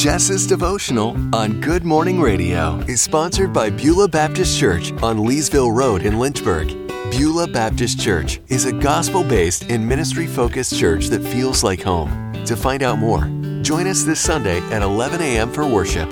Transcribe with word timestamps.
Jess's 0.00 0.46
devotional 0.46 1.10
on 1.34 1.60
Good 1.60 1.84
Morning 1.84 2.22
Radio 2.22 2.78
is 2.88 3.02
sponsored 3.02 3.52
by 3.52 3.68
Beulah 3.68 4.08
Baptist 4.08 4.58
Church 4.58 4.92
on 5.02 5.18
Leesville 5.18 5.76
Road 5.76 6.06
in 6.06 6.18
Lynchburg. 6.18 6.68
Beulah 7.10 7.48
Baptist 7.48 8.00
Church 8.00 8.40
is 8.48 8.64
a 8.64 8.72
gospel 8.72 9.22
based 9.22 9.64
and 9.64 9.86
ministry 9.86 10.26
focused 10.26 10.74
church 10.74 11.08
that 11.08 11.22
feels 11.22 11.62
like 11.62 11.82
home. 11.82 12.32
To 12.46 12.56
find 12.56 12.82
out 12.82 12.98
more, 12.98 13.24
join 13.60 13.86
us 13.86 14.04
this 14.04 14.20
Sunday 14.20 14.60
at 14.70 14.80
11 14.80 15.20
a.m. 15.20 15.52
for 15.52 15.66
worship. 15.66 16.10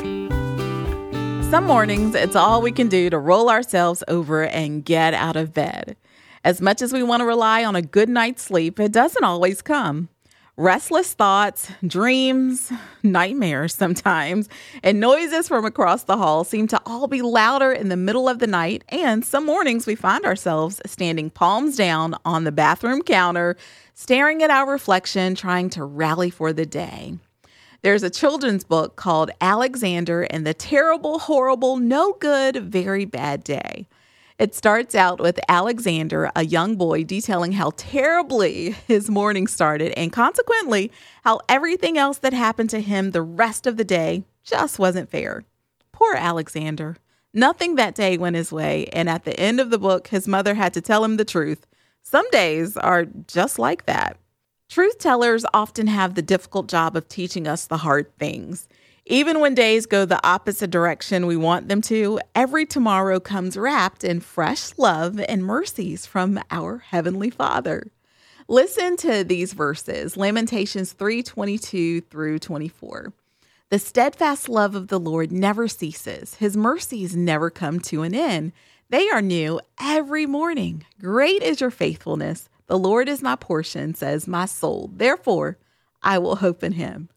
Some 1.51 1.65
mornings, 1.65 2.15
it's 2.15 2.37
all 2.37 2.61
we 2.61 2.73
can 2.73 2.89
do 2.89 3.09
to 3.09 3.19
roll 3.19 3.49
ourselves 3.49 4.05
over 4.07 4.45
and 4.45 4.85
get 4.85 5.15
out 5.15 5.37
of 5.37 5.55
bed. 5.55 5.97
As 6.45 6.61
much 6.61 6.83
as 6.83 6.93
we 6.93 7.03
want 7.03 7.23
to 7.23 7.25
rely 7.25 7.65
on 7.65 7.75
a 7.75 7.81
good 7.81 8.11
night's 8.11 8.43
sleep, 8.43 8.79
it 8.79 8.93
doesn't 8.93 9.25
always 9.25 9.63
come. 9.63 10.11
Restless 10.61 11.15
thoughts, 11.15 11.71
dreams, 11.87 12.73
nightmares 13.05 13.73
sometimes, 13.73 14.49
and 14.83 14.99
noises 14.99 15.47
from 15.47 15.65
across 15.65 16.03
the 16.03 16.17
hall 16.17 16.43
seem 16.43 16.67
to 16.67 16.81
all 16.85 17.07
be 17.07 17.23
louder 17.23 17.71
in 17.71 17.91
the 17.91 17.97
middle 17.97 18.29
of 18.29 18.41
the 18.41 18.49
night. 18.49 18.83
And 18.89 19.25
some 19.25 19.47
mornings 19.47 19.87
we 19.87 19.95
find 19.95 20.25
ourselves 20.25 20.81
standing 20.85 21.31
palms 21.31 21.77
down 21.77 22.17
on 22.25 22.43
the 22.43 22.51
bathroom 22.51 23.03
counter, 23.03 23.57
staring 23.95 24.43
at 24.43 24.51
our 24.51 24.69
reflection, 24.69 25.37
trying 25.37 25.71
to 25.71 25.85
rally 25.85 26.29
for 26.29 26.53
the 26.53 26.67
day. 26.67 27.17
There's 27.83 28.03
a 28.03 28.11
children's 28.11 28.65
book 28.65 28.97
called 28.97 29.31
Alexander 29.41 30.23
and 30.23 30.45
the 30.45 30.55
Terrible, 30.55 31.21
Horrible, 31.21 31.77
No 31.77 32.15
Good, 32.15 32.57
Very 32.57 33.05
Bad 33.05 33.45
Day. 33.45 33.87
It 34.39 34.55
starts 34.55 34.95
out 34.95 35.19
with 35.19 35.41
Alexander, 35.49 36.31
a 36.37 36.45
young 36.45 36.77
boy, 36.77 37.03
detailing 37.03 37.53
how 37.53 37.73
terribly 37.77 38.71
his 38.87 39.11
morning 39.11 39.49
started 39.49 39.93
and 39.99 40.13
consequently 40.13 40.93
how 41.25 41.41
everything 41.49 41.99
else 41.99 42.19
that 42.19 42.33
happened 42.33 42.71
to 42.71 42.81
him 42.81 43.11
the 43.11 43.23
rest 43.23 43.67
of 43.67 43.77
the 43.77 43.85
day 43.85 44.23
just 44.45 44.79
wasn't 44.79 45.11
fair. 45.11 45.43
Poor 45.91 46.15
Alexander. 46.15 46.97
Nothing 47.35 47.75
that 47.75 47.97
day 47.97 48.17
went 48.17 48.37
his 48.37 48.53
way, 48.53 48.87
and 48.93 49.09
at 49.09 49.25
the 49.25 49.39
end 49.39 49.59
of 49.59 49.71
the 49.71 49.79
book, 49.79 50.09
his 50.09 50.29
mother 50.29 50.55
had 50.55 50.73
to 50.75 50.81
tell 50.81 51.05
him 51.05 51.17
the 51.17 51.25
truth. 51.25 51.67
Some 52.03 52.31
days 52.31 52.77
are 52.77 53.07
just 53.27 53.59
like 53.59 53.87
that. 53.87 54.19
Truth 54.69 54.99
tellers 54.99 55.45
often 55.53 55.89
have 55.89 56.15
the 56.15 56.23
difficult 56.23 56.69
job 56.69 56.97
of 56.97 57.09
teaching 57.09 57.49
us 57.49 57.67
the 57.67 57.79
hard 57.79 58.17
things. 58.19 58.69
Even 59.11 59.41
when 59.41 59.55
days 59.55 59.87
go 59.87 60.05
the 60.05 60.21
opposite 60.23 60.71
direction 60.71 61.25
we 61.25 61.35
want 61.35 61.69
them 61.69 61.81
to, 61.81 62.21
every 62.35 62.67
tomorrow 62.67 63.19
comes 63.19 63.57
wrapped 63.57 64.05
in 64.05 64.21
fresh 64.21 64.77
love 64.77 65.19
and 65.19 65.43
mercies 65.43 66.05
from 66.05 66.39
our 66.51 66.77
heavenly 66.77 67.31
Father. 67.31 67.91
Listen 68.49 68.99
to 68.99 69.25
these 69.25 69.55
verses, 69.55 70.19
Lamentations 70.19 70.93
3:22 70.93 72.03
through 72.11 72.39
24. 72.39 73.15
The 73.71 73.79
steadfast 73.79 74.47
love 74.47 74.75
of 74.75 74.89
the 74.89 75.01
Lord 75.01 75.33
never 75.33 75.69
ceases. 75.69 76.35
His 76.35 76.55
mercies 76.55 77.17
never 77.17 77.49
come 77.49 77.81
to 77.81 78.03
an 78.03 78.15
end. 78.15 78.53
They 78.91 79.09
are 79.09 79.23
new 79.23 79.59
every 79.81 80.27
morning. 80.27 80.85
Great 81.01 81.43
is 81.43 81.63
your 81.63 81.71
faithfulness. 81.71 82.51
The 82.67 82.79
Lord 82.79 83.09
is 83.09 83.23
my 83.23 83.37
portion, 83.37 83.95
says 83.95 84.29
my 84.29 84.45
soul. 84.45 84.91
Therefore, 84.95 85.57
I 86.03 86.19
will 86.19 86.37
hope 86.37 86.63
in 86.63 86.73
him. 86.73 87.09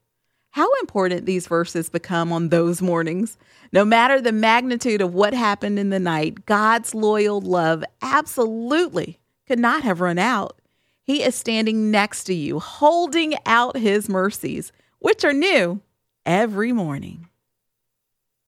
How 0.52 0.70
important 0.82 1.26
these 1.26 1.48
verses 1.48 1.90
become 1.90 2.34
on 2.34 2.50
those 2.50 2.82
mornings. 2.82 3.38
No 3.72 3.86
matter 3.86 4.20
the 4.20 4.34
magnitude 4.34 5.02
of 5.02 5.14
what 5.14 5.34
happened 5.34 5.80
in 5.80 5.92
the 5.92 6.00
night, 6.00 6.46
God's 6.46 6.94
loyal 6.94 7.40
love 7.40 7.86
absolutely 8.02 9.18
could 9.48 9.60
not 9.60 9.84
have 9.84 10.02
run 10.02 10.20
out. 10.20 10.60
He 11.04 11.24
is 11.24 11.36
standing 11.36 11.90
next 11.90 12.26
to 12.26 12.34
you, 12.34 12.60
holding 12.60 13.36
out 13.46 13.78
his 13.78 14.10
mercies, 14.10 14.74
which 15.00 15.24
are 15.24 15.34
new 15.34 15.82
every 16.26 16.74
morning. 16.74 17.28